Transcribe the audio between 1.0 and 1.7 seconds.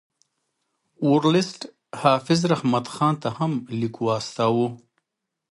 ورلسټ